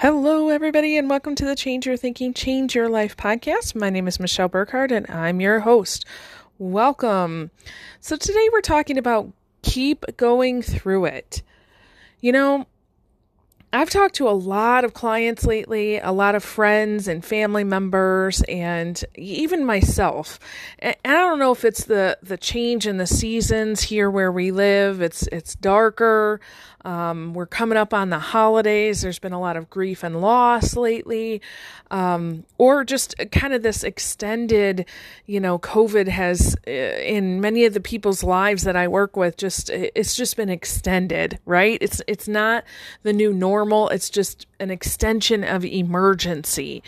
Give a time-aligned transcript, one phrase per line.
[0.00, 3.76] Hello, everybody, and welcome to the Change Your Thinking, Change Your Life podcast.
[3.76, 6.04] My name is Michelle Burkhardt, and I'm your host.
[6.58, 7.52] Welcome.
[8.00, 11.42] So, today we're talking about keep going through it.
[12.20, 12.66] You know,
[13.74, 18.40] I've talked to a lot of clients lately, a lot of friends and family members,
[18.42, 20.38] and even myself.
[20.78, 24.52] And I don't know if it's the the change in the seasons here where we
[24.52, 25.02] live.
[25.02, 26.40] It's it's darker.
[26.84, 29.00] Um, we're coming up on the holidays.
[29.00, 31.40] There's been a lot of grief and loss lately,
[31.90, 34.84] um, or just kind of this extended,
[35.24, 39.38] you know, COVID has uh, in many of the people's lives that I work with.
[39.38, 41.78] Just it's just been extended, right?
[41.80, 42.64] It's it's not
[43.02, 43.63] the new normal.
[43.88, 46.82] It's just an extension of emergency.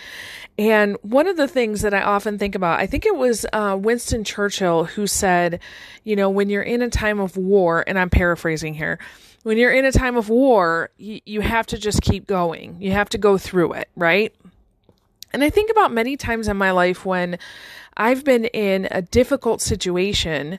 [0.58, 3.76] And one of the things that I often think about, I think it was uh,
[3.80, 5.60] Winston Churchill who said,
[6.04, 8.98] you know, when you're in a time of war, and I'm paraphrasing here
[9.46, 12.82] when you're in a time of war, you, you have to just keep going.
[12.82, 14.34] You have to go through it, right?
[15.32, 17.38] And I think about many times in my life when
[17.96, 20.58] I've been in a difficult situation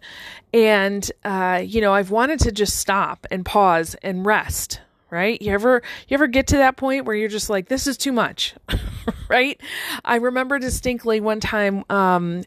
[0.53, 5.41] and, uh, you know, I've wanted to just stop and pause and rest, right?
[5.41, 8.11] You ever, you ever get to that point where you're just like, this is too
[8.11, 8.55] much,
[9.29, 9.59] right?
[10.03, 12.43] I remember distinctly one time, um,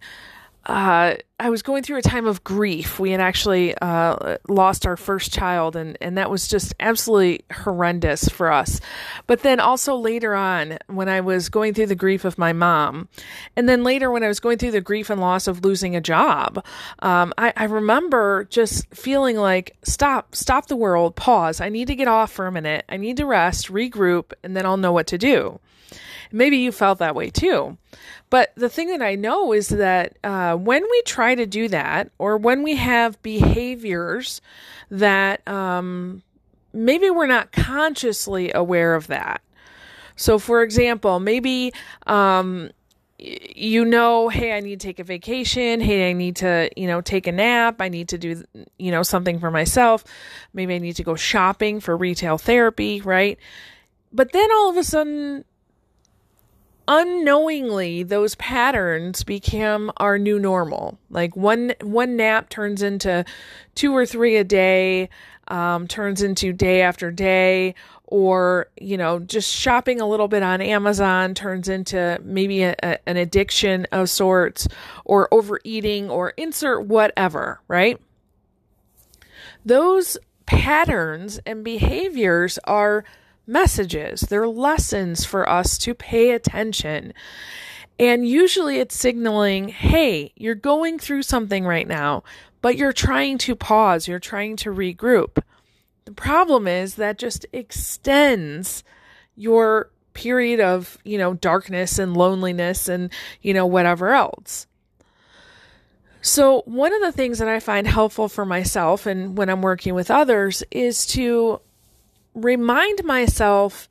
[0.67, 3.01] uh, I was going through a time of grief.
[3.01, 8.29] We had actually uh, lost our first child, and, and that was just absolutely horrendous
[8.29, 8.79] for us.
[9.27, 13.09] But then also later on, when I was going through the grief of my mom,
[13.57, 16.01] and then later when I was going through the grief and loss of losing a
[16.01, 16.63] job,
[16.99, 21.63] um, I, I remember just feeling like, stop, stop the world, pause.
[21.63, 22.85] I need to get off for a minute.
[22.89, 25.59] I need to rest, regroup, and then I'll know what to do.
[26.33, 27.77] Maybe you felt that way too.
[28.29, 32.11] But the thing that I know is that uh, when we try to do that,
[32.19, 34.41] or when we have behaviors
[34.91, 36.23] that um,
[36.73, 39.43] maybe we're not consciously aware of that.
[40.17, 41.73] So, for example, maybe
[42.07, 42.71] um,
[43.21, 45.81] you know, hey, I need to take a vacation.
[45.81, 47.81] Hey, I need to, you know, take a nap.
[47.81, 48.43] I need to do,
[48.79, 50.05] you know, something for myself.
[50.55, 53.39] Maybe I need to go shopping for retail therapy, right?
[54.13, 55.45] But then all of a sudden,
[56.91, 60.99] unknowingly those patterns become our new normal.
[61.09, 63.25] Like one one nap turns into
[63.77, 65.09] two or three a day
[65.47, 70.61] um, turns into day after day or you know just shopping a little bit on
[70.61, 74.67] amazon turns into maybe a, a, an addiction of sorts
[75.05, 78.01] or overeating or insert whatever right?
[79.65, 83.05] Those patterns and behaviors are
[83.47, 87.13] messages, they're lessons for us to pay attention.
[87.99, 92.25] And usually it's signaling, hey, you're going through something right now,
[92.63, 95.43] but you're trying to pause, you're trying to regroup.
[96.07, 98.83] The problem is that just extends
[99.37, 103.13] your period of, you know, darkness and loneliness and,
[103.43, 104.67] you know, whatever else.
[106.23, 109.95] So, one of the things that I find helpful for myself and when I'm working
[109.95, 111.61] with others is to
[112.35, 113.89] remind myself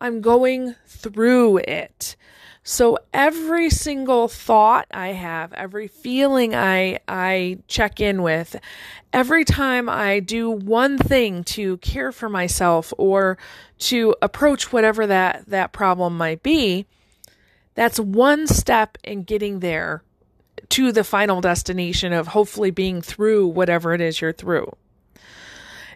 [0.00, 2.16] I'm going through it.
[2.62, 8.56] So every single thought I have, every feeling I I check in with,
[9.12, 13.38] every time I do one thing to care for myself or
[13.78, 16.86] to approach whatever that that problem might be,
[17.74, 20.02] that's one step in getting there
[20.68, 24.70] to the final destination of hopefully being through whatever it is you're through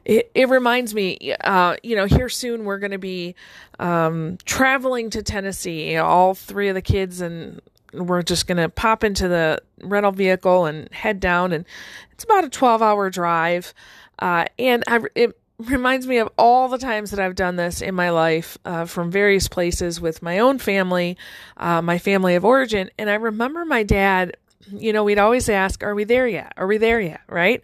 [0.04, 3.34] it, it reminds me, uh, you know, here soon we're going to be
[3.78, 7.60] um, traveling to Tennessee, all three of the kids, and
[7.92, 11.52] we're just going to pop into the rental vehicle and head down.
[11.52, 11.64] And
[12.12, 13.72] it's about a 12 hour drive.
[14.18, 17.94] Uh, and I, it reminds me of all the times that I've done this in
[17.94, 21.16] my life uh, from various places with my own family,
[21.56, 22.90] uh, my family of origin.
[22.98, 24.36] And I remember my dad,
[24.70, 26.52] you know, we'd always ask, Are we there yet?
[26.56, 27.20] Are we there yet?
[27.28, 27.62] Right.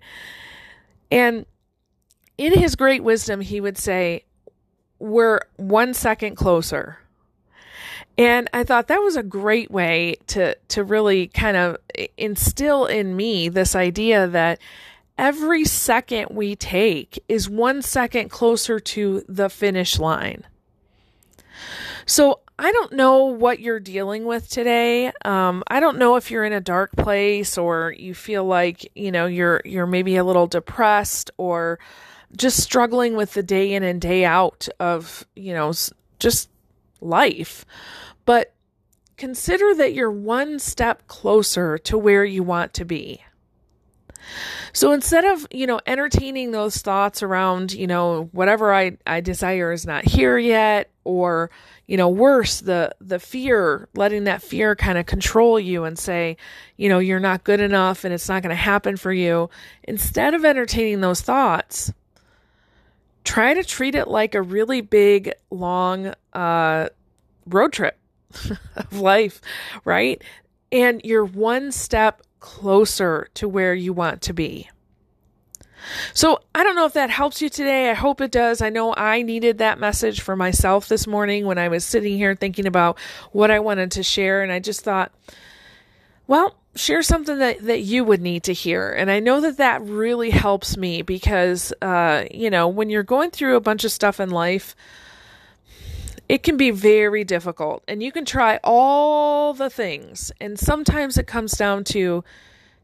[1.11, 1.45] And
[2.41, 4.25] in his great wisdom, he would say,
[4.99, 6.99] We're one second closer.
[8.17, 11.77] And I thought that was a great way to, to really kind of
[12.17, 14.59] instill in me this idea that
[15.19, 20.47] every second we take is one second closer to the finish line.
[22.07, 25.13] So I don't know what you're dealing with today.
[25.27, 29.13] Um, I don't know if you're in a dark place or you feel like you
[29.13, 31.79] know you're you're maybe a little depressed or
[32.37, 35.73] just struggling with the day in and day out of, you know,
[36.19, 36.49] just
[37.01, 37.65] life.
[38.25, 38.55] But
[39.17, 43.23] consider that you're one step closer to where you want to be.
[44.73, 49.73] So instead of, you know, entertaining those thoughts around, you know, whatever I, I desire
[49.73, 51.51] is not here yet, or,
[51.87, 56.37] you know, worse, the, the fear, letting that fear kind of control you and say,
[56.77, 59.51] you know, you're not good enough and it's not going to happen for you.
[59.85, 61.93] Instead of entertaining those thoughts,
[63.31, 66.89] try to treat it like a really big, long, uh,
[67.47, 67.97] road trip
[68.77, 69.41] of life,
[69.85, 70.21] right?
[70.73, 74.69] And you're one step closer to where you want to be.
[76.13, 77.91] So, I don't know if that helps you today.
[77.91, 78.61] I hope it does.
[78.61, 82.35] I know I needed that message for myself this morning when I was sitting here
[82.35, 82.99] thinking about
[83.31, 84.43] what I wanted to share.
[84.43, 85.13] And I just thought,
[86.27, 88.91] well, share something that, that you would need to hear.
[88.91, 93.31] And I know that that really helps me because, uh, you know, when you're going
[93.31, 94.77] through a bunch of stuff in life,
[96.29, 100.31] it can be very difficult and you can try all the things.
[100.41, 102.23] And sometimes it comes down to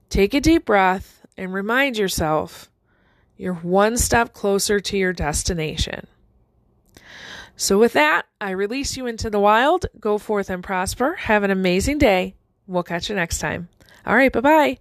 [0.09, 2.71] take a deep breath and remind yourself
[3.37, 6.07] you're one step closer to your destination.
[7.59, 9.87] So, with that, I release you into the wild.
[9.99, 11.15] Go forth and prosper.
[11.15, 12.35] Have an amazing day.
[12.67, 13.69] We'll catch you next time.
[14.07, 14.79] All right, bye bye.